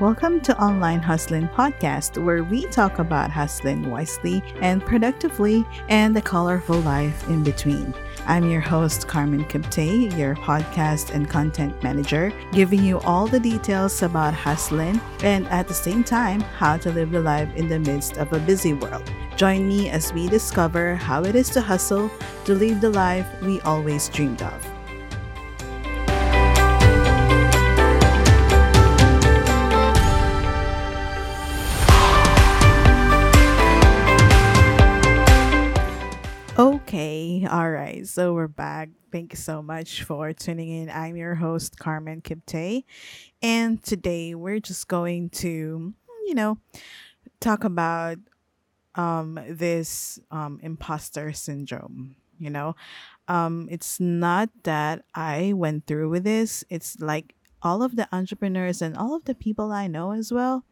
[0.00, 6.22] Welcome to Online Hustling Podcast, where we talk about hustling wisely and productively and the
[6.22, 7.92] colorful life in between.
[8.24, 14.00] I'm your host, Carmen Kipte, your podcast and content manager, giving you all the details
[14.00, 18.18] about hustling and at the same time, how to live the life in the midst
[18.18, 19.10] of a busy world.
[19.34, 22.08] Join me as we discover how it is to hustle
[22.44, 24.77] to live the life we always dreamed of.
[38.04, 38.90] So we're back.
[39.10, 40.90] Thank you so much for tuning in.
[40.90, 42.84] I'm your host, Carmen Kipte.
[43.42, 45.94] And today we're just going to,
[46.26, 46.58] you know,
[47.40, 48.18] talk about
[48.94, 52.16] um this um imposter syndrome.
[52.38, 52.76] You know,
[53.26, 56.64] um, it's not that I went through with this.
[56.70, 60.64] It's like all of the entrepreneurs and all of the people I know as well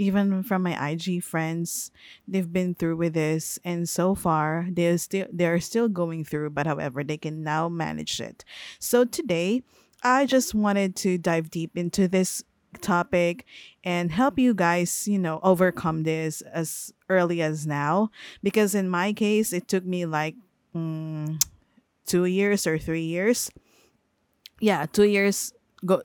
[0.00, 1.90] even from my IG friends,
[2.26, 6.66] they've been through with this, and so far they're still they're still going through, but
[6.66, 8.42] however, they can now manage it.
[8.78, 9.62] So today,
[10.02, 12.42] I just wanted to dive deep into this
[12.80, 13.44] topic
[13.84, 18.10] and help you guys, you know, overcome this as early as now.
[18.42, 20.34] Because in my case, it took me like
[20.74, 21.36] mm,
[22.06, 23.50] two years or three years.
[24.60, 25.52] Yeah, two years
[25.84, 26.02] go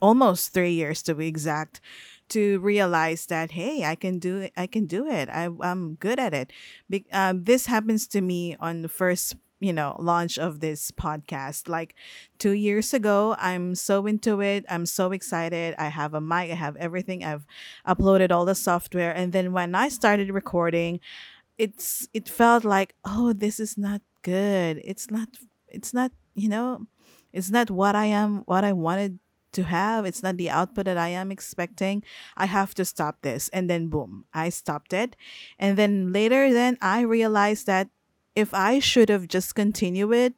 [0.00, 1.80] almost three years to be exact
[2.28, 5.28] to realize that hey i can do it i can do it.
[5.28, 6.52] I, i'm good at it.
[6.90, 11.68] Be- um, this happens to me on the first you know launch of this podcast.
[11.68, 11.94] Like
[12.38, 14.64] two years ago i'm so into it.
[14.68, 15.74] I'm so excited.
[15.78, 16.50] I have a mic.
[16.50, 17.24] I have everything.
[17.24, 17.46] I've
[17.86, 19.12] uploaded all the software.
[19.12, 21.00] And then when i started recording
[21.58, 24.80] it's it felt like oh this is not good.
[24.84, 25.28] It's not
[25.68, 26.86] it's not you know
[27.32, 29.18] it's not what i am what i wanted
[29.56, 30.04] to have.
[30.04, 32.04] It's not the output that I am expecting.
[32.36, 33.48] I have to stop this.
[33.50, 35.16] And then boom, I stopped it.
[35.58, 37.88] And then later then I realized that
[38.36, 40.34] if I should have just continued it,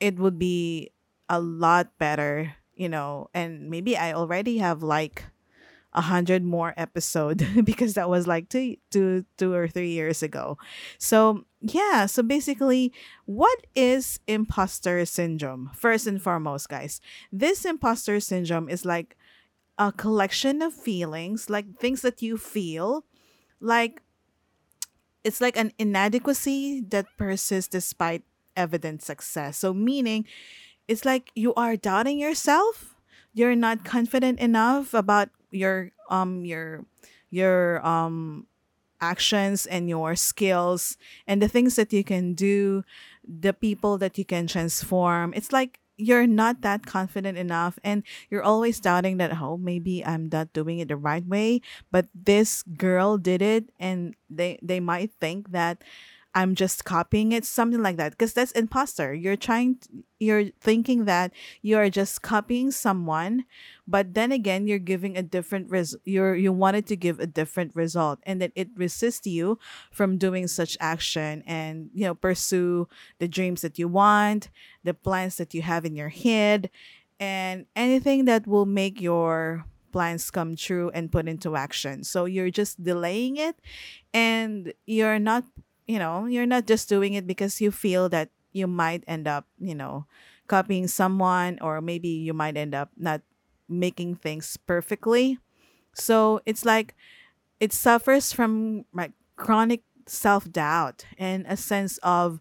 [0.00, 0.90] it would be
[1.28, 5.24] a lot better, you know, and maybe I already have like
[5.94, 10.58] a hundred more episode because that was like two, two, two or three years ago.
[10.98, 12.92] So yeah, so basically,
[13.24, 15.70] what is imposter syndrome?
[15.74, 19.16] First and foremost, guys, this imposter syndrome is like
[19.78, 23.04] a collection of feelings, like things that you feel,
[23.60, 24.02] like
[25.24, 28.24] it's like an inadequacy that persists despite
[28.56, 29.58] evident success.
[29.58, 30.26] So meaning,
[30.88, 32.96] it's like you are doubting yourself.
[33.32, 36.84] You're not confident enough about your um your
[37.30, 38.46] your um
[39.00, 40.96] actions and your skills
[41.26, 42.84] and the things that you can do,
[43.26, 45.34] the people that you can transform.
[45.34, 50.28] It's like you're not that confident enough and you're always doubting that oh maybe i'm
[50.32, 51.60] not doing it the right way
[51.92, 55.84] but this girl did it and they they might think that
[56.34, 58.12] I'm just copying it, something like that.
[58.12, 59.12] Because that's imposter.
[59.12, 59.78] You're trying,
[60.18, 63.44] you're thinking that you are just copying someone,
[63.86, 65.94] but then again, you're giving a different res.
[66.04, 69.58] You're you wanted to give a different result, and then it resists you
[69.90, 72.88] from doing such action and you know pursue
[73.18, 74.48] the dreams that you want,
[74.84, 76.70] the plans that you have in your head,
[77.20, 82.02] and anything that will make your plans come true and put into action.
[82.02, 83.60] So you're just delaying it
[84.12, 85.44] and you're not
[85.86, 89.46] you know, you're not just doing it because you feel that you might end up,
[89.58, 90.06] you know,
[90.46, 93.22] copying someone or maybe you might end up not
[93.68, 95.38] making things perfectly.
[95.94, 96.94] So it's like
[97.60, 102.40] it suffers from like chronic self-doubt and a sense of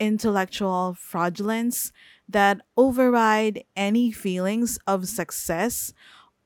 [0.00, 1.92] intellectual fraudulence
[2.28, 5.92] that override any feelings of success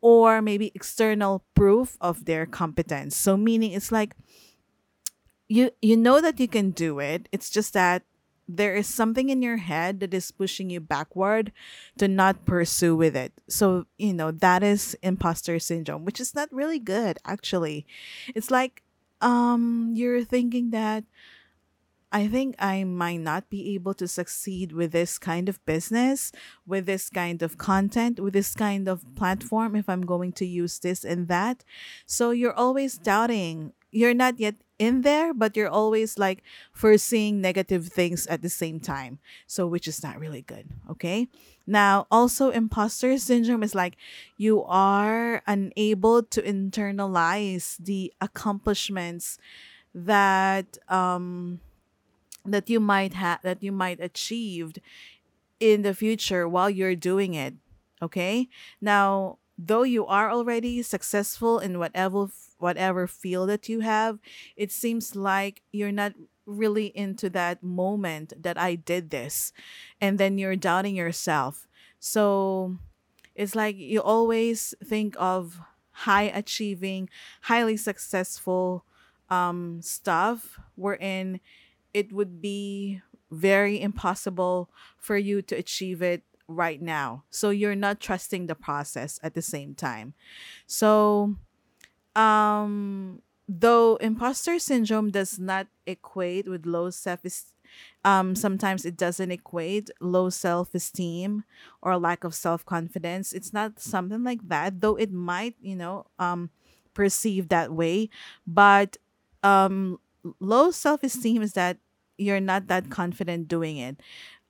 [0.01, 3.17] or maybe external proof of their competence.
[3.17, 4.15] So meaning it's like
[5.49, 8.03] you you know that you can do it it's just that
[8.49, 11.51] there is something in your head that is pushing you backward
[11.99, 16.53] to not pursue with it so you know that is imposter syndrome which is not
[16.53, 17.87] really good actually
[18.35, 18.83] it's like
[19.21, 21.05] um you're thinking that
[22.13, 26.33] I think I might not be able to succeed with this kind of business,
[26.67, 30.79] with this kind of content, with this kind of platform if I'm going to use
[30.79, 31.65] this and that.
[32.07, 33.73] So you're always doubting.
[33.97, 38.79] You're not yet in there, but you're always like foreseeing negative things at the same
[38.79, 39.19] time.
[39.47, 40.69] So, which is not really good.
[40.91, 41.29] Okay.
[41.67, 43.97] Now, also, imposter syndrome is like
[44.37, 49.39] you are unable to internalize the accomplishments
[49.95, 51.61] that, um,
[52.45, 54.79] that you might have that you might achieved
[55.59, 57.55] in the future while you're doing it
[58.03, 58.49] okay
[58.81, 64.19] now though you are already successful in whatever whatever field that you have,
[64.57, 66.15] it seems like you're not
[66.47, 69.53] really into that moment that I did this.
[70.01, 71.69] And then you're doubting yourself.
[71.99, 72.79] So
[73.35, 75.61] it's like you always think of
[75.91, 77.09] high achieving,
[77.43, 78.85] highly successful
[79.29, 81.41] um, stuff wherein
[81.93, 87.25] it would be very impossible for you to achieve it right now.
[87.31, 90.15] So you're not trusting the process at the same time.
[90.67, 91.37] So
[92.15, 97.21] um though imposter syndrome does not equate with low self
[98.05, 101.45] um sometimes it doesn't equate low self-esteem
[101.83, 106.51] or lack of self-confidence it's not something like that though it might you know um
[106.95, 108.09] perceive that way
[108.47, 108.97] but
[109.43, 109.99] um
[110.41, 111.79] low self-esteem is that
[112.19, 114.01] you're not that confident doing it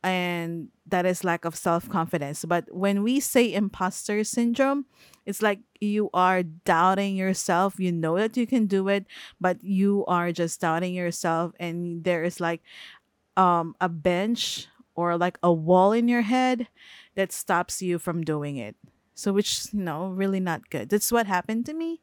[0.02, 2.44] and that is lack of self-confidence.
[2.44, 4.87] But when we say imposter syndrome
[5.25, 7.81] it's like you are doubting yourself.
[7.81, 9.06] You know that you can do it
[9.40, 11.52] but you are just doubting yourself.
[11.58, 12.62] And there is like
[13.37, 16.69] um a bench or like a wall in your head
[17.16, 18.76] that stops you from doing it.
[19.14, 20.88] So which you know really not good.
[20.88, 22.00] That's what happened to me.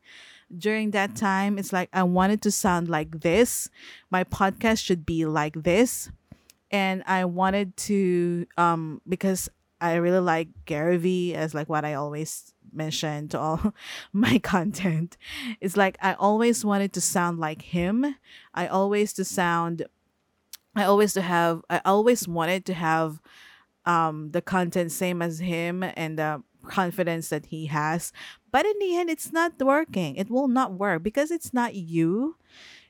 [0.55, 3.69] During that time it's like i wanted to sound like this.
[4.11, 6.11] My podcast should be like this
[6.73, 9.47] and I wanted to um because
[9.79, 13.73] I really like Gary Vee as like what I always mention to all
[14.13, 15.15] my content.
[15.61, 18.15] It's like I always wanted to sound like him.
[18.53, 19.85] I always to sound
[20.75, 23.21] I always to have I always wanted to have
[23.85, 28.11] um the content same as him and the confidence that he has.
[28.51, 30.15] But in the end it's not working.
[30.15, 32.37] It will not work because it's not you.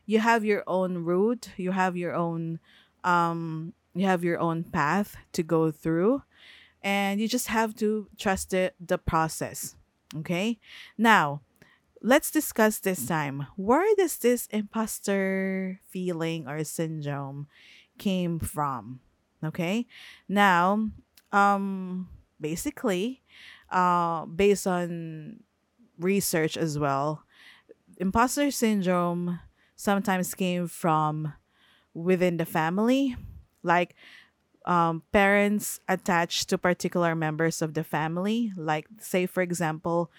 [0.06, 2.60] You have your own route, you have your own
[3.04, 6.24] um you have your own path to go through
[6.82, 9.76] and you just have to trust it, the process
[10.18, 10.60] okay?
[10.98, 11.42] Now
[12.02, 13.48] let's discuss this time.
[13.56, 17.48] Where does this imposter feeling or syndrome
[17.98, 19.00] came from
[19.44, 19.88] okay?
[20.28, 20.90] Now
[21.32, 22.10] um
[22.40, 23.22] basically
[23.72, 25.40] uh based on
[25.98, 27.24] research as well
[27.98, 29.40] imposter syndrome
[29.76, 31.34] sometimes came from
[31.94, 33.16] within the family.
[33.64, 33.96] Like
[34.66, 38.54] um, parents attached to particular members of the family.
[38.56, 40.12] Like say for example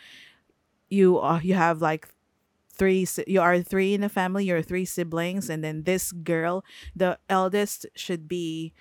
[0.89, 2.09] you uh, you have like
[2.71, 6.65] three you are three in the family you're three siblings and then this girl
[6.97, 8.75] the eldest should be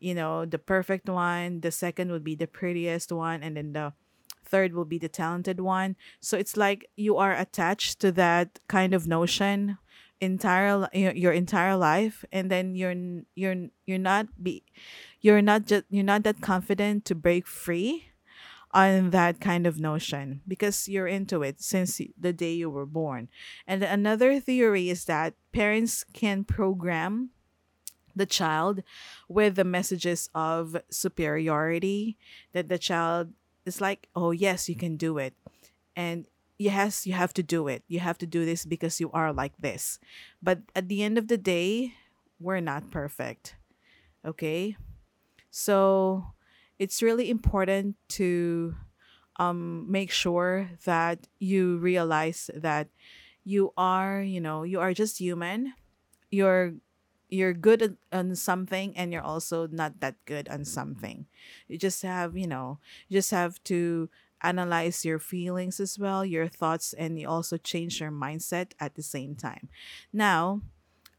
[0.00, 3.92] you know the perfect one the second would be the prettiest one and then the
[4.46, 5.96] third will be the talented one.
[6.20, 9.78] So it's like you are attached to that kind of notion
[10.20, 12.94] entire your entire life and then you're
[13.34, 14.64] you're you're not be
[15.20, 18.06] you're not just you're not that confident to break free
[18.76, 23.28] on that kind of notion because you're into it since the day you were born.
[23.66, 27.30] And another theory is that parents can program
[28.14, 28.82] the child
[29.28, 32.18] with the messages of superiority
[32.52, 33.32] that the child
[33.64, 35.34] is like oh yes you can do it.
[35.94, 36.26] And
[36.58, 37.82] yes you have to do it.
[37.88, 39.98] You have to do this because you are like this.
[40.42, 41.94] But at the end of the day
[42.40, 43.56] we're not perfect
[44.24, 44.76] okay?
[45.50, 46.26] So
[46.78, 48.74] it's really important to
[49.38, 52.88] um make sure that you realize that
[53.44, 55.74] you are you know you are just human.
[56.30, 56.74] You're
[57.28, 61.26] you're good on something and you're also not that good on something.
[61.68, 64.08] You just have you know you just have to
[64.42, 69.02] analyze your feelings as well your thoughts and you also change your mindset at the
[69.02, 69.68] same time
[70.12, 70.60] now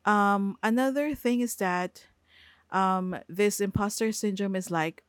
[0.06, 2.06] um another thing is that
[2.72, 5.04] um this imposter syndrome is like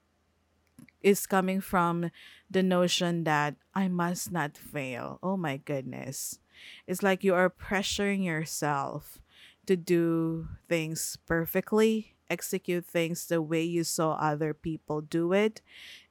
[1.03, 2.11] is coming from
[2.50, 5.19] the notion that I must not fail.
[5.23, 6.38] Oh my goodness.
[6.87, 9.19] It's like you are pressuring yourself
[9.67, 15.61] to do things perfectly, execute things the way you saw other people do it.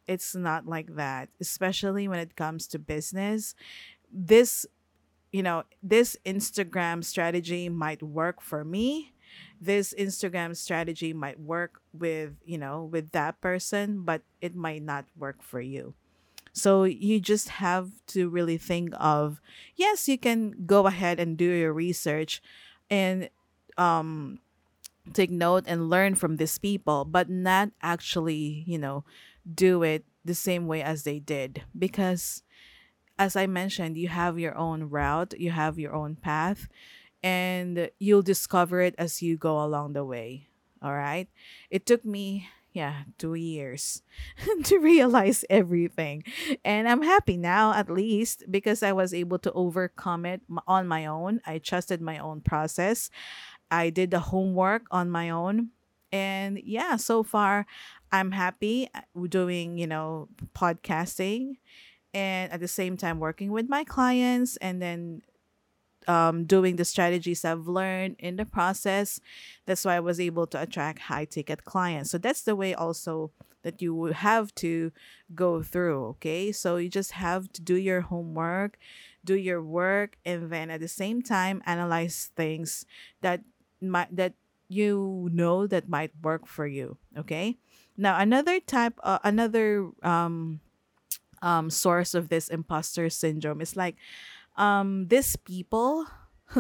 [0.08, 3.56] It's not like that, especially when it comes to business.
[4.12, 4.66] This,
[5.32, 9.14] you know, this Instagram strategy might work for me,
[9.60, 15.06] this Instagram strategy might work with, you know, with that person, but it might not
[15.18, 15.94] work for you.
[16.54, 19.42] So you just have to really think of
[19.76, 22.42] yes, you can go ahead and do your research
[22.90, 23.30] and
[23.78, 24.40] um
[25.14, 29.06] take note and learn from these people, but not actually, you know,
[29.54, 32.44] do it the same way as they did because
[33.20, 36.68] as I mentioned, you have your own route, you have your own path,
[37.24, 40.50] and you'll discover it as you go along the way.
[40.82, 41.28] All right.
[41.72, 44.04] It took me, yeah, two years
[44.66, 46.24] to realize everything.
[46.64, 51.08] And I'm happy now, at least, because I was able to overcome it on my
[51.08, 51.42] own.
[51.46, 53.10] I trusted my own process.
[53.72, 55.70] I did the homework on my own.
[56.12, 57.66] And yeah, so far,
[58.12, 61.58] I'm happy uh, doing, you know, podcasting
[62.14, 65.22] and at the same time working with my clients and then
[66.08, 69.20] um, doing the strategies I've learned in the process.
[69.66, 72.12] That's why I was able to attract high ticket clients.
[72.12, 73.32] So that's the way also
[73.64, 74.92] that you would have to
[75.36, 76.06] go through.
[76.06, 76.52] Okay.
[76.52, 78.78] So you just have to do your homework,
[79.26, 82.86] do your work, and then at the same time analyze things
[83.22, 83.42] that
[83.82, 84.34] might that
[84.70, 86.98] you know that might work for you.
[87.18, 87.58] Okay.
[87.98, 90.62] Now another type, uh, another um
[91.42, 93.98] um source of this imposter syndrome is like
[94.58, 96.08] um these people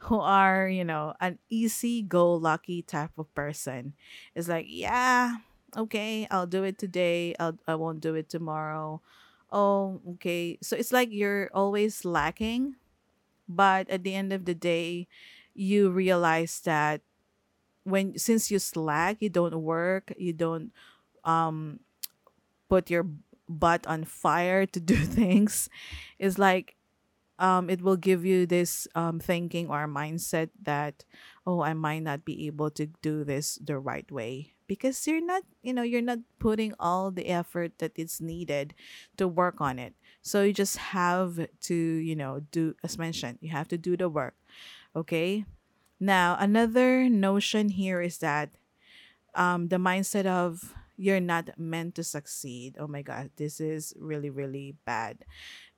[0.00, 3.94] who are you know an easy go lucky type of person.
[4.34, 5.38] Is like yeah
[5.76, 7.34] okay i'll do it today.
[7.40, 9.02] I'll, i won't do it tomorrow.
[9.52, 10.58] Oh okay.
[10.62, 12.76] So it's like you're always lacking
[13.48, 15.08] but at the end of the day
[15.54, 17.02] you realize that
[17.88, 20.72] when since you slack you don't work you don't
[21.24, 21.80] um
[22.68, 23.06] put your
[23.48, 25.68] butt on fire to do things
[26.18, 26.76] it's like
[27.38, 31.04] um, it will give you this um, thinking or mindset that
[31.46, 34.54] oh i might not be able to do this the right way.
[34.66, 38.74] Because you're not you know you're not putting all the effort that is needed
[39.16, 39.94] to work on it.
[40.20, 44.08] So you just have to you know do as mentioned you have to do the
[44.10, 44.34] work
[44.96, 45.44] okay
[46.00, 48.50] now another notion here is that
[49.34, 54.30] um, the mindset of you're not meant to succeed oh my god this is really
[54.30, 55.24] really bad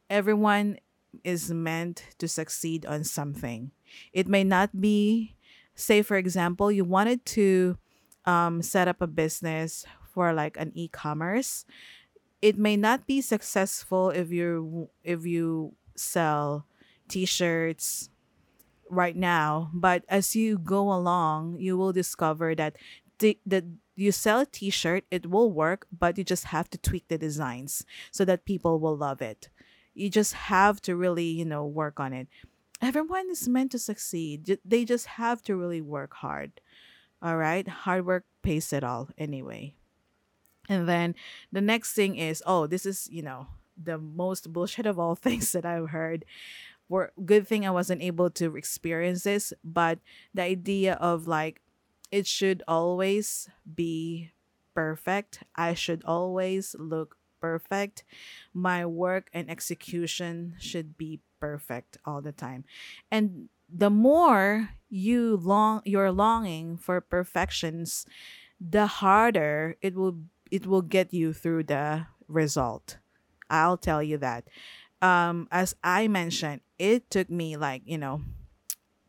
[0.08, 0.78] everyone
[1.24, 3.70] is meant to succeed on something.
[4.12, 5.36] It may not be,
[5.74, 7.78] say, for example, you wanted to
[8.24, 11.64] um, set up a business for like an e-commerce.
[12.42, 16.66] It may not be successful if you if you sell
[17.08, 18.08] t-shirts
[18.90, 22.76] right now, but as you go along, you will discover that
[23.18, 23.64] the, the
[23.96, 27.84] you sell a t-shirt, it will work, but you just have to tweak the designs
[28.10, 29.48] so that people will love it.
[29.94, 32.28] You just have to really you know work on it.
[32.82, 36.60] Everyone is meant to succeed they just have to really work hard.
[37.22, 37.68] All right?
[37.68, 39.74] Hard work pays it all anyway.
[40.68, 41.14] And then
[41.52, 43.48] the next thing is oh this is you know
[43.82, 46.24] the most bullshit of all things that i've heard
[46.90, 49.98] were good thing i wasn't able to experience this but
[50.34, 51.62] the idea of like
[52.10, 54.32] it should always be
[54.74, 55.44] perfect.
[55.54, 58.04] I should always look perfect.
[58.52, 62.64] My work and execution should be perfect all the time.
[63.10, 68.04] And the more you long you're longing for perfections
[68.60, 70.18] the harder it will
[70.50, 72.98] it will get you through the result.
[73.48, 74.48] I'll tell you that
[75.02, 78.20] um as i mentioned it took me like you know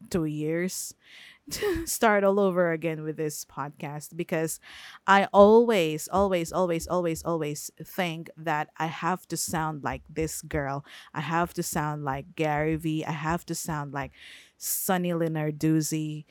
[0.10, 0.94] two years
[1.52, 4.60] to start all over again with this podcast because
[5.08, 10.86] I always, always, always, always, always think that I have to sound like this girl.
[11.14, 13.04] I have to sound like Gary Vee.
[13.04, 14.12] I have to sound like
[14.58, 16.26] Sunny Lenarduzzi.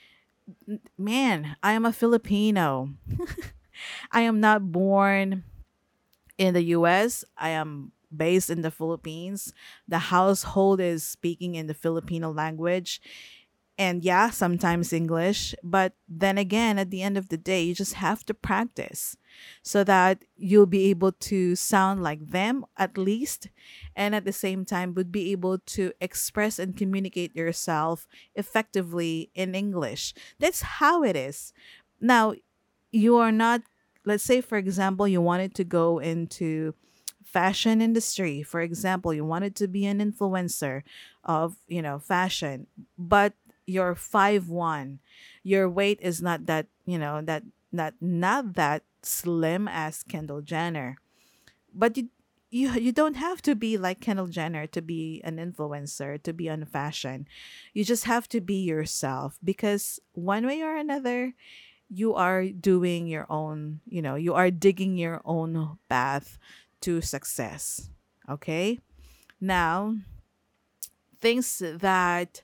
[0.69, 2.91] N- Man, I am a Filipino.
[4.13, 5.45] I am not born
[6.39, 7.25] in the US.
[7.37, 9.53] I am based in the Philippines.
[9.89, 13.01] The household is speaking in the Filipino language
[13.81, 15.55] and yeah, sometimes English.
[15.63, 19.17] But then again, at the end of the day, you just have to practice
[19.63, 23.49] so that you'll be able to sound like them at least,
[23.97, 29.55] and at the same time, would be able to express and communicate yourself effectively in
[29.55, 30.13] English.
[30.39, 31.55] That's how it is.
[32.03, 32.35] Now,
[32.93, 33.63] you are not,
[34.05, 36.75] let's say, for example, you wanted to go into
[37.33, 40.83] fashion industry for example you wanted to be an influencer
[41.25, 42.67] of you know fashion
[42.99, 43.35] but
[43.67, 44.99] you're five one
[45.43, 50.97] your weight is not that you know that not not that slim as kendall jenner.
[51.73, 52.09] But you
[52.51, 56.51] you you don't have to be like kendall jenner to be an influencer to be
[56.51, 57.29] on fashion.
[57.73, 61.35] You just have to be yourself because one way or another
[61.89, 66.39] you are doing your own you know you are digging your own path
[66.81, 67.91] to success
[68.29, 68.79] okay
[69.41, 69.95] now
[71.21, 72.43] things that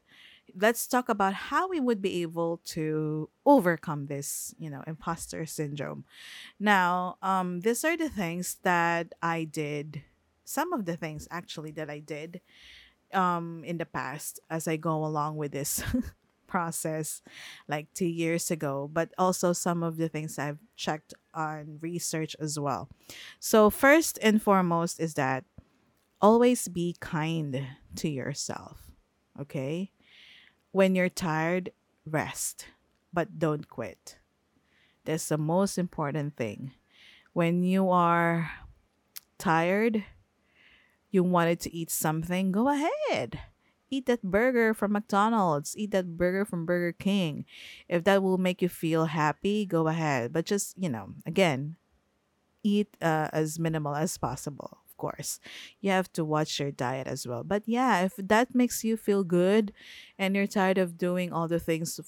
[0.59, 6.05] let's talk about how we would be able to overcome this, you know, imposter syndrome.
[6.59, 10.03] Now, um, these are the things that I did.
[10.45, 12.41] Some of the things actually that I did
[13.15, 15.81] um in the past as I go along with this
[16.57, 17.21] process
[17.69, 22.59] like two years ago, but also some of the things I've checked on research as
[22.59, 22.89] well.
[23.39, 25.45] So, first and foremost is that
[26.19, 27.61] always be kind
[27.97, 28.91] to yourself.
[29.39, 29.93] Okay?
[30.73, 31.73] When you're tired,
[32.07, 32.73] rest,
[33.13, 34.17] but don't quit.
[35.05, 36.73] That's the most important thing.
[37.35, 38.51] When you are
[39.37, 40.05] tired,
[41.11, 43.41] you wanted to eat something, go ahead.
[43.91, 47.45] Eat that burger from McDonald's, eat that burger from Burger King.
[47.89, 50.33] If that will make you feel happy, go ahead.
[50.33, 51.77] But just, you know, again,
[52.63, 54.79] eat uh, as minimal as possible.
[54.91, 55.39] Of course,
[55.81, 57.45] you have to watch your diet as well.
[57.45, 59.73] But yeah, if that makes you feel good
[60.19, 62.01] and you're tired of doing all the things,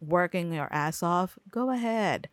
[0.00, 2.28] working your ass off, go ahead.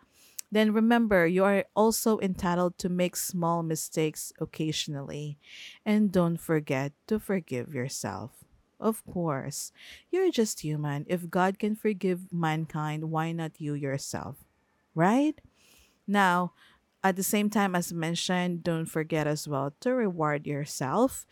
[0.52, 5.38] Then remember, you are also entitled to make small mistakes occasionally.
[5.86, 8.45] And don't forget to forgive yourself.
[8.80, 9.72] Of course,
[10.12, 11.06] you're just human.
[11.08, 14.38] If God can forgive mankind, why not you yourself?
[14.94, 15.40] Right?
[16.08, 16.54] Now,
[17.04, 21.26] at the same time, as mentioned, don't forget as well to reward yourself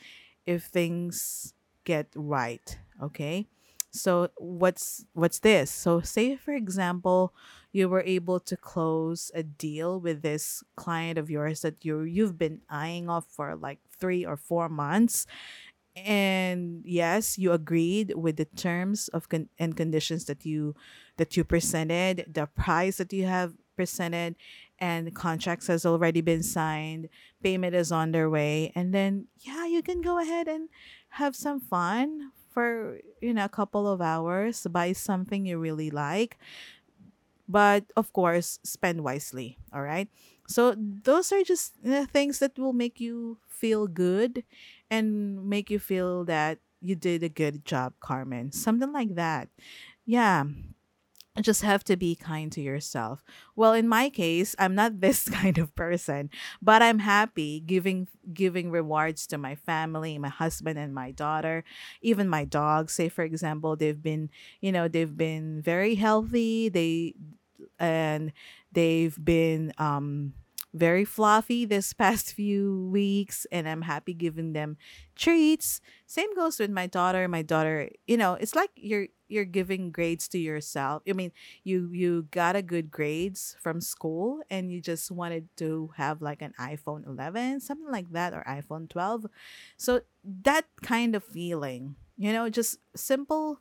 [0.45, 2.77] if things get right.
[3.01, 3.47] Okay.
[3.91, 5.69] So what's what's this?
[5.69, 7.33] So say for example,
[7.71, 12.37] you were able to close a deal with this client of yours that you you've
[12.37, 15.27] been eyeing off for like 3 or 4 months
[15.95, 20.75] and yes you agreed with the terms of con- and conditions that you
[21.17, 24.35] that you presented the price that you have presented
[24.79, 27.09] and contracts has already been signed
[27.43, 30.69] payment is on their way and then yeah you can go ahead and
[31.09, 36.37] have some fun for you know a couple of hours buy something you really like
[37.47, 40.07] but of course spend wisely all right?
[40.47, 44.43] So those are just the things that will make you feel good
[44.89, 49.49] and make you feel that you did a good job carmen something like that
[50.05, 50.43] yeah
[51.41, 53.23] just have to be kind to yourself.
[53.55, 56.29] Well, in my case, I'm not this kind of person,
[56.61, 61.63] but I'm happy giving giving rewards to my family, my husband and my daughter,
[62.01, 62.89] even my dog.
[62.89, 64.29] Say for example, they've been,
[64.61, 66.69] you know, they've been very healthy.
[66.69, 67.15] They
[67.79, 68.31] and
[68.71, 70.33] they've been um
[70.73, 74.77] very fluffy this past few weeks and I'm happy giving them
[75.15, 75.81] treats.
[76.05, 77.27] Same goes with my daughter.
[77.27, 81.03] My daughter, you know, it's like you're you're giving grades to yourself.
[81.07, 81.31] I mean,
[81.63, 86.41] you you got a good grades from school and you just wanted to have like
[86.41, 89.25] an iPhone 11, something like that or iPhone 12.
[89.77, 90.01] So
[90.43, 93.59] that kind of feeling, you know, just simple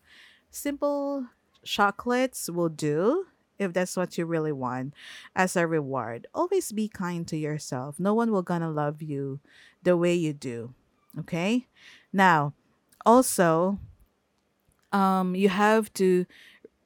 [0.50, 1.26] simple
[1.64, 3.26] chocolates will do
[3.62, 4.94] if that's what you really want
[5.34, 6.26] as a reward.
[6.34, 7.98] Always be kind to yourself.
[7.98, 9.40] No one will gonna love you
[9.82, 10.74] the way you do.
[11.18, 11.66] Okay?
[12.12, 12.54] Now,
[13.04, 13.78] also,
[14.92, 16.26] um, you have to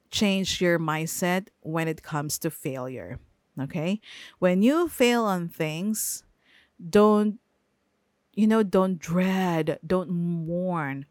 [0.09, 3.19] change your mindset when it comes to failure.
[3.59, 3.99] Okay?
[4.39, 6.23] When you fail on things,
[6.77, 7.39] don't
[8.37, 11.07] you know, don't dread, don't mourn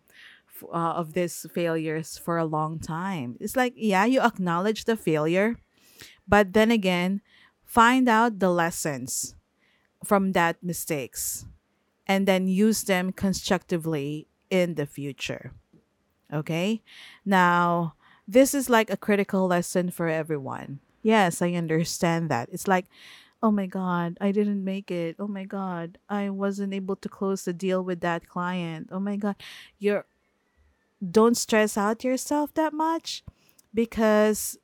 [0.64, 3.36] uh, of these failures for a long time.
[3.40, 5.56] It's like, yeah, you acknowledge the failure,
[6.26, 7.20] but then again,
[7.64, 9.34] find out the lessons
[10.04, 11.46] from that mistakes
[12.06, 15.52] and then use them constructively in the future.
[16.32, 16.82] Okay?
[17.24, 17.94] Now,
[18.26, 20.80] this is like a critical lesson for everyone.
[21.02, 22.48] Yes, I understand that.
[22.50, 22.86] It's like,
[23.42, 25.16] oh my God, I didn't make it.
[25.18, 28.88] Oh my God, I wasn't able to close the deal with that client.
[28.90, 29.36] Oh my God.
[29.78, 30.06] You're
[31.00, 33.22] don't stress out yourself that much
[33.74, 34.58] because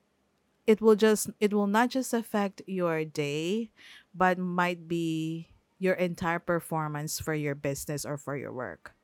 [0.67, 3.71] it will just it will not just affect your day
[4.15, 8.95] but might be your entire performance for your business or for your work.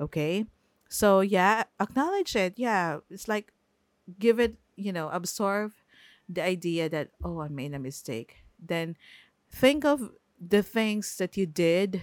[0.00, 0.46] Okay?
[0.88, 2.54] So yeah acknowledge it.
[2.56, 3.52] Yeah it's like
[4.18, 5.72] give it you know absorb
[6.28, 8.44] the idea that oh i made a mistake.
[8.58, 8.96] Then
[9.50, 12.02] think of the things that you did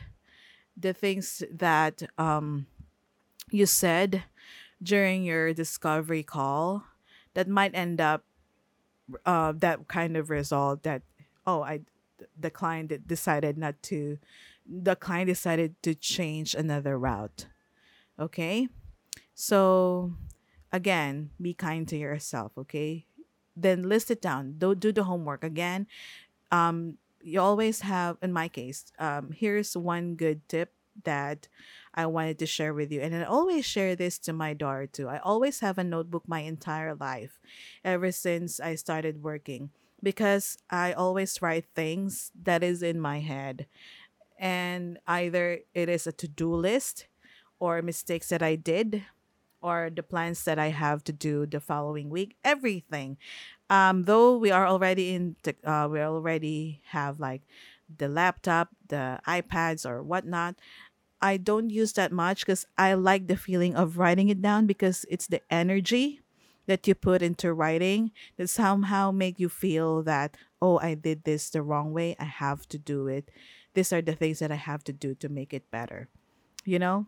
[0.78, 2.65] the things that um
[3.52, 4.24] you said
[4.82, 6.84] during your discovery call
[7.34, 8.24] that might end up
[9.26, 11.02] uh, that kind of result that
[11.46, 11.80] oh i
[12.40, 14.18] the client decided not to
[14.66, 17.48] the client decided to change another route
[18.20, 18.68] okay?
[19.34, 20.14] So
[20.72, 23.06] again be kind to yourself okay?
[23.58, 24.56] Then list it down.
[24.58, 25.44] Don't do the homework.
[25.44, 25.88] Again
[26.52, 31.48] um you always have in my case um here's one good tip that
[31.94, 33.02] I wanted to share with you.
[33.02, 35.08] And I always share this to my daughter too.
[35.08, 37.40] I always have a notebook my entire life,
[37.84, 43.68] ever since I started working, because I always write things that is in my head.
[44.40, 47.08] And either it is a to do list
[47.60, 49.04] or mistakes that I did
[49.62, 53.18] or the plans that I have to do the following week, everything.
[53.70, 57.44] Um, though we are already in, the, uh, we already have like
[57.96, 60.56] the laptop, the iPads, or whatnot.
[61.22, 65.06] I don't use that much because I like the feeling of writing it down because
[65.10, 66.22] it's the energy
[66.68, 71.50] that you put into writing that somehow make you feel that oh I did this
[71.50, 73.30] the wrong way I have to do it.
[73.74, 76.10] These are the things that I have to do to make it better
[76.66, 77.08] you know?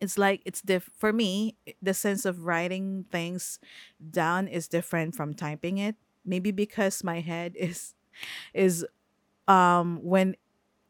[0.00, 3.58] It's like it's diff for me the sense of writing things
[4.10, 5.94] down is different from typing it.
[6.24, 7.94] Maybe because my head is
[8.52, 8.84] is
[9.48, 10.36] um when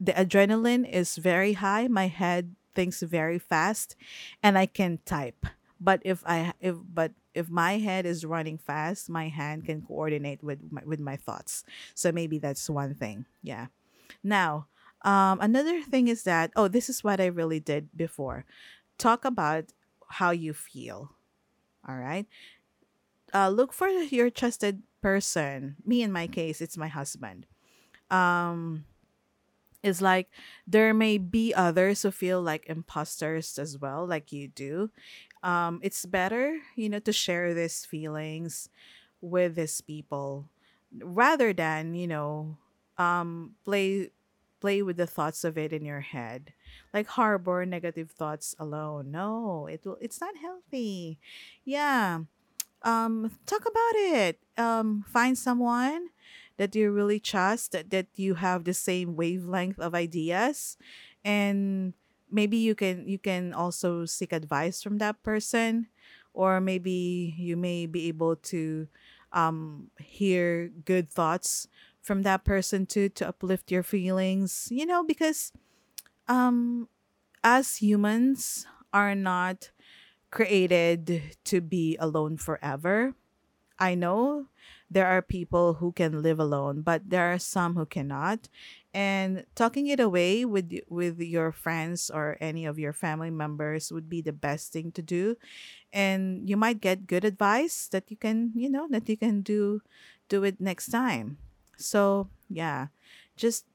[0.01, 1.89] the adrenaline is very high.
[1.89, 3.97] My head thinks very fast
[4.43, 5.47] and i can type.
[5.81, 10.43] But if i if but if my head is running fast my hand can coordinate
[10.43, 11.65] with my, with my thoughts.
[11.95, 13.27] So maybe that's one thing.
[13.43, 13.67] Yeah.
[14.23, 14.67] Now
[15.03, 18.45] um another thing is that oh this is what i really did before.
[18.99, 19.73] Talk about
[20.09, 21.13] how you feel.
[21.89, 22.27] All right?
[23.33, 25.77] Uh look for your trusted person.
[25.85, 27.47] Me in my case it's my husband.
[28.11, 28.85] Um
[29.85, 30.31] it's like
[30.67, 34.91] there may be others who feel like imposters as well like you do.
[35.43, 38.69] Um it's better you know to share these feelings
[39.21, 40.49] with these people
[41.01, 42.57] rather than you know
[42.99, 44.11] um play
[44.61, 46.55] play with the thoughts of it in your head.
[46.93, 49.11] Like harbor negative thoughts alone.
[49.11, 51.19] No it will it's not healthy.
[51.65, 52.21] Yeah.
[52.83, 54.41] Um talk about it.
[54.59, 56.09] Um find someone
[56.57, 60.77] that you really trust that, that you have the same wavelength of ideas?
[61.25, 61.95] And
[62.31, 65.89] maybe you can you can also seek advice from that person
[66.33, 68.89] or maybe you may be able to
[69.33, 71.69] um hear good thoughts
[72.01, 75.53] from that person too to uplift your feelings you know because
[76.29, 76.89] um
[77.45, 79.71] as humans are not
[80.31, 83.15] created to be alone forever.
[83.79, 84.49] I know
[84.95, 88.49] there are people who can live alone, but there are some who cannot.
[88.95, 94.09] And talking it away with with your friends or any of your family members would
[94.09, 95.35] be the best thing to do.
[95.93, 99.83] And you might get good advice that you can, you know, that you can do
[100.29, 101.39] do it next time.
[101.77, 102.89] So, yeah.
[103.37, 103.67] Just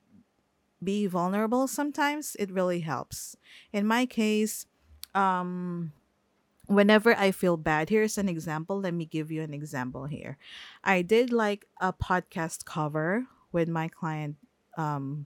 [0.83, 2.35] be vulnerable sometimes.
[2.39, 3.35] It really helps.
[3.73, 4.65] In my case,
[5.15, 5.91] um
[6.69, 8.79] whenever I feel bad, here's an example.
[8.79, 10.37] Let me give you an example here.
[10.83, 14.37] I did like a podcast cover with my client
[14.77, 15.25] um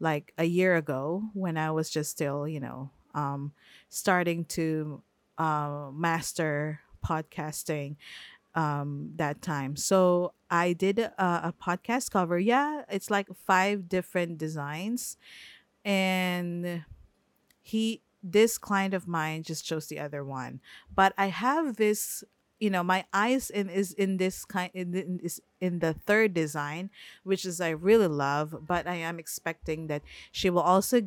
[0.00, 3.52] like a year ago when I was just still, you know, um
[3.90, 5.02] starting to
[5.38, 7.96] uh master podcasting
[8.54, 9.76] um that time.
[9.76, 12.38] So I did a, a podcast cover.
[12.38, 15.16] Yeah, it's like five different designs
[15.84, 16.84] and
[17.62, 20.60] he this client of mine just chose the other one.
[20.94, 22.24] But i have this
[22.58, 26.34] you know my eyes in is in this kind in, in is in the third
[26.34, 26.90] design
[27.22, 30.02] which is i really love but i am expecting that
[30.32, 31.02] she will also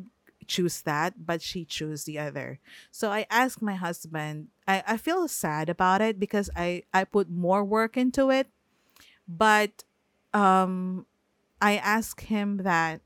[0.46, 2.58] choose that but she chose the other.
[2.90, 7.30] So i asked my husband i, I feel sad about it because i i put
[7.30, 8.48] more work into it
[9.28, 9.84] but
[10.34, 11.06] um
[11.60, 13.00] i asked him that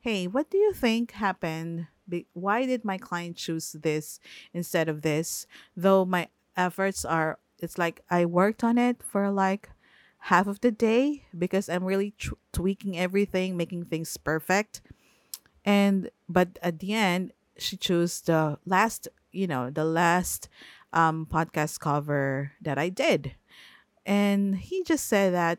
[0.00, 1.86] hey what do you think happened
[2.32, 4.20] Why did my client choose this
[4.52, 5.46] instead of this?
[5.76, 9.70] Though my efforts are it's like i worked on it for like
[10.28, 14.82] half of the day because i'm really tw- tweaking everything making things perfect.
[15.64, 20.48] And but at the end she chose the last you know the last
[20.92, 23.34] um podcast cover that i did.
[24.04, 25.58] And he just said that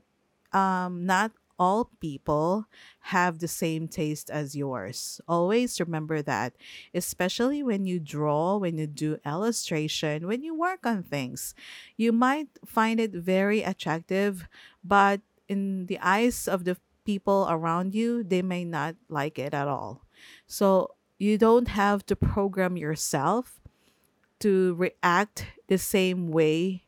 [0.54, 2.66] um, not all people
[3.14, 5.22] have the same taste as yours.
[5.28, 6.54] Always remember that,
[6.94, 11.54] especially when you draw, when you do illustration, when you work on things.
[11.98, 14.48] You might find it very attractive,
[14.84, 19.68] but in the eyes of the people around you, they may not like it at
[19.68, 20.06] all.
[20.48, 23.60] So you don't have to program yourself
[24.40, 26.84] to react the same way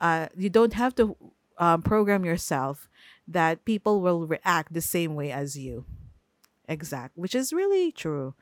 [0.00, 1.16] uh, you don't have to
[1.58, 2.88] um, program yourself
[3.28, 5.84] that people will react the same way as you.
[6.68, 8.34] Exact, which is really true.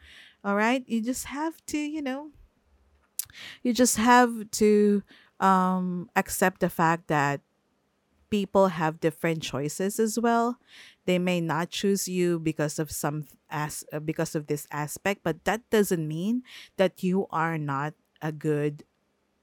[0.45, 2.31] All right, you just have to, you know,
[3.63, 5.03] you just have to
[5.41, 7.41] um, accept the fact that
[8.31, 10.59] people have different choices as well.
[11.07, 15.45] They may not choose you because of some as uh, because of this aspect, but
[15.45, 16.43] that doesn't mean
[16.77, 18.85] that you are not a good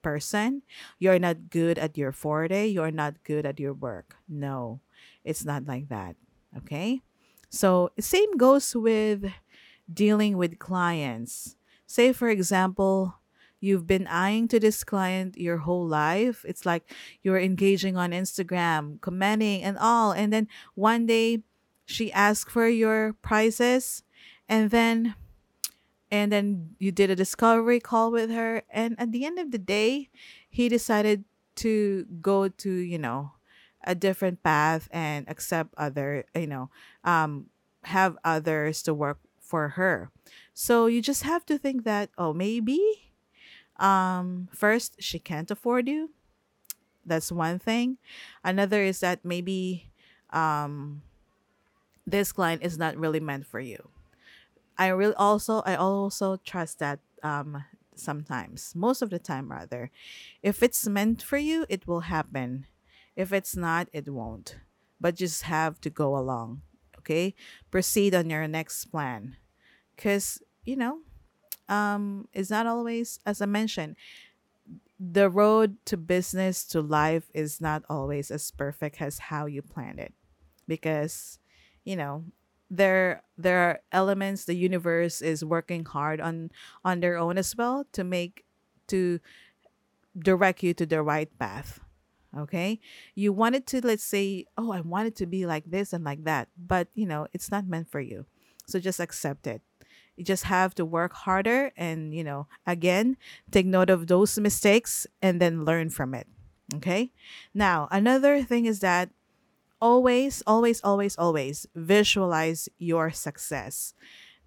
[0.02, 0.64] person.
[1.00, 2.68] You're not good at your forte.
[2.68, 4.18] You're not good at your work.
[4.28, 4.82] No,
[5.24, 6.16] it's not like that.
[6.58, 7.02] Okay.
[7.50, 9.26] So, same goes with
[9.92, 11.56] dealing with clients.
[11.86, 13.16] Say, for example,
[13.60, 16.44] you've been eyeing to this client your whole life.
[16.48, 20.12] It's like you're engaging on Instagram, commenting and all.
[20.12, 21.44] And then one day
[21.86, 24.04] she asked for your prices
[24.48, 25.16] and then
[26.10, 29.58] and then you did a discovery call with her and at the end of the
[29.58, 30.10] day
[30.50, 31.24] he decided
[31.56, 33.32] to go to you know
[33.84, 36.70] a different path and accept other you know
[37.04, 37.48] um
[37.84, 40.12] have others to work for her
[40.54, 42.80] so you just have to think that oh maybe
[43.80, 46.12] um first she can't afford you
[47.06, 47.98] that's one thing
[48.44, 49.90] another is that maybe
[50.32, 51.02] um
[52.06, 53.90] this client is not really meant for you
[54.78, 57.64] I really also I also trust that um
[57.96, 59.92] sometimes, most of the time rather.
[60.42, 62.66] If it's meant for you, it will happen.
[63.16, 64.58] If it's not, it won't.
[65.00, 66.62] But just have to go along.
[67.00, 67.36] Okay?
[67.72, 69.38] Proceed on your next plan.
[69.98, 71.00] Cuz, you know,
[71.70, 73.96] um it's not always as I mentioned,
[75.02, 80.00] the road to business to life is not always as perfect as how you planned
[80.00, 80.14] it
[80.68, 81.40] because
[81.84, 82.24] you know
[82.70, 86.52] there there are elements the universe is working hard on
[86.86, 88.46] on their own as well to make
[88.86, 89.20] to
[90.18, 91.80] direct you to the right path
[92.38, 92.80] okay
[93.16, 96.48] you wanted to let's say oh i wanted to be like this and like that
[96.58, 98.26] but you know it's not meant for you
[98.66, 99.62] so just accept it
[100.16, 103.18] you just have to work harder and you know again
[103.52, 106.28] take note of those mistakes and then learn from it
[106.74, 107.12] okay
[107.54, 109.10] now another thing is that
[109.82, 113.94] always, always, always, always visualize your success.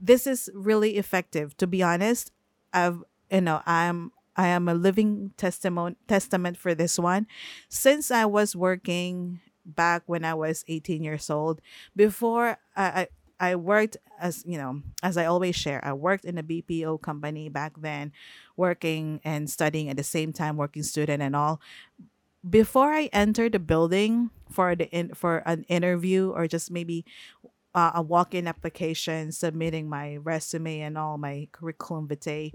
[0.00, 1.56] This is really effective.
[1.58, 2.30] To be honest,
[2.72, 7.26] I've you know I'm I am a living testament testament for this one.
[7.68, 11.60] Since I was working back when I was 18 years old,
[11.96, 13.08] before I, I
[13.40, 17.48] I worked as you know, as I always share, I worked in a BPO company
[17.48, 18.12] back then,
[18.56, 21.60] working and studying at the same time, working student and all
[22.48, 27.04] before I enter the building for the in, for an interview or just maybe
[27.74, 32.52] uh, a walk-in application, submitting my resume and all my curriculum vitae,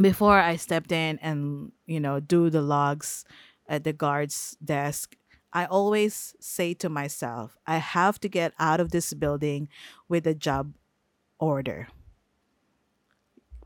[0.00, 3.24] before I stepped in and you know do the logs
[3.68, 5.16] at the guard's desk,
[5.52, 9.68] I always say to myself, I have to get out of this building
[10.08, 10.74] with a job
[11.38, 11.88] order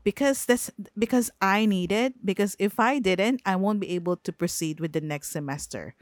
[0.03, 4.31] because that's because I need it because if I didn't I won't be able to
[4.31, 5.95] proceed with the next semester.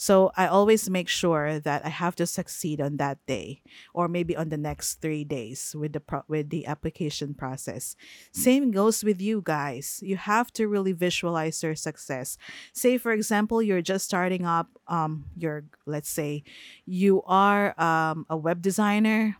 [0.00, 3.60] So I always make sure that I have to succeed on that day
[3.92, 7.96] or maybe on the next 3 days with the pro- with the application process.
[8.32, 10.00] Same goes with you guys.
[10.00, 12.40] You have to really visualize your success.
[12.72, 16.44] Say for example you're just starting up um your let's say
[16.88, 19.36] you are um a web designer,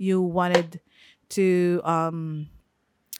[0.00, 0.80] you wanted
[1.36, 2.48] to um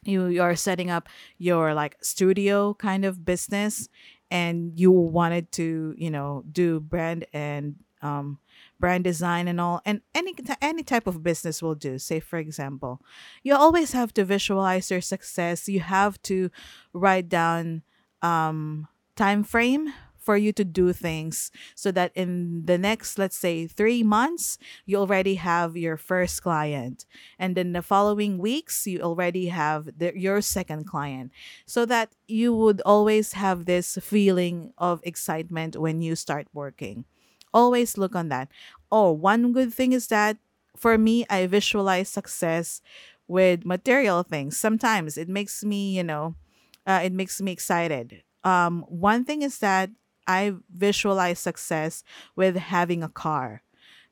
[0.09, 3.89] you you're setting up your like studio kind of business
[4.31, 8.39] and you wanted to you know do brand and um
[8.79, 11.99] brand design and all and any any type of business will do.
[11.99, 13.01] Say for example
[13.43, 15.69] you always have to visualize your success.
[15.69, 16.51] You have to
[16.93, 17.83] write down
[18.23, 19.93] um time frame
[20.29, 24.99] for you to do things so that in the next, let's say, three months, you
[24.99, 27.07] already have your first client.
[27.39, 31.33] And then the following weeks, you already have the, your second client.
[31.65, 37.07] So that you would always have this feeling of excitement when you start working.
[37.55, 38.53] Always look on that.
[38.93, 40.37] Oh, one good thing is that
[40.77, 42.83] for me, I visualize success
[43.27, 44.61] with material things.
[44.61, 46.37] Sometimes it makes me, you know,
[46.85, 48.21] uh, it makes me excited.
[48.45, 49.89] Um, one thing is that
[50.29, 52.05] I visualize success
[52.37, 53.63] with having a car.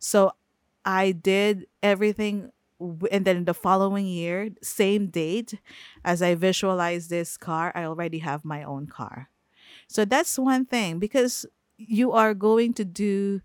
[0.00, 0.32] So
[0.84, 2.52] I did everything
[3.10, 5.60] and then the following year, same date
[6.04, 9.30] as I visualized this car, I already have my own car.
[9.88, 11.46] So that's one thing because
[11.78, 13.42] you are going to do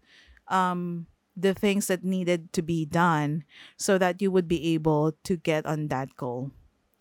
[0.48, 3.44] um the things that needed to be done
[3.78, 6.52] so that you would be able to get on that goal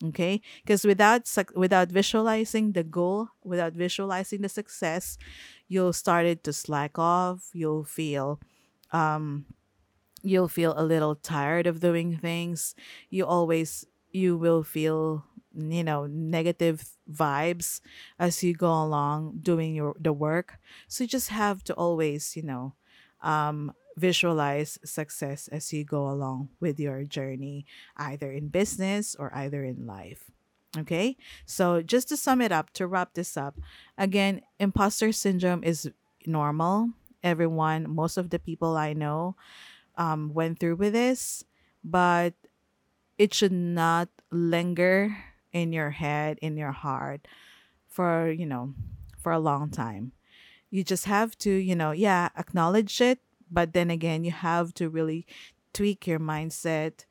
[0.03, 0.41] okay?
[0.63, 5.17] Because without without visualizing the goal without visualizing the success
[5.67, 8.39] you'll started to slack off you'll feel
[8.91, 9.45] um
[10.23, 12.75] you'll feel a little tired of doing things.
[13.09, 17.81] You always you will feel you know negative vibes
[18.19, 20.59] as you go along doing your the work.
[20.87, 22.75] So you just have to always you know
[23.21, 27.65] um visualize success as you go along with your journey
[27.97, 30.31] either in business or either in life
[30.77, 33.59] okay so just to sum it up to wrap this up
[33.97, 35.91] again imposter syndrome is
[36.25, 36.89] normal
[37.23, 39.35] everyone most of the people i know
[39.97, 41.43] um, went through with this
[41.83, 42.33] but
[43.17, 45.15] it should not linger
[45.53, 47.27] in your head, in your heart
[47.87, 48.73] for, you know,
[49.19, 50.11] for a long time.
[50.69, 53.19] You just have to, you know, yeah, acknowledge it,
[53.51, 55.25] but then again, you have to really
[55.73, 57.05] tweak your mindset,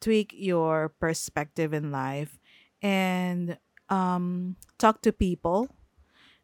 [0.00, 2.38] tweak your perspective in life,
[2.80, 5.68] and um, talk to people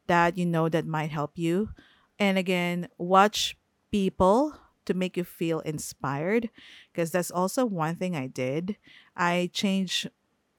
[0.06, 1.70] that you know that might help you.
[2.18, 3.56] And again, watch
[3.90, 4.54] people
[4.86, 6.50] to make you feel inspired
[6.92, 8.76] because that's also one thing I did.
[9.16, 10.08] I changed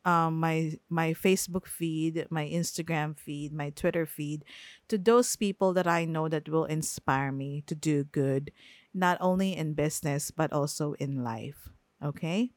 [0.06, 4.46] um, my my Facebook feed, my Instagram feed, my Twitter feed
[4.88, 8.52] to those people that I know that will inspire me to do good,
[8.94, 11.70] not only in business but also in life.
[12.04, 12.52] Okay,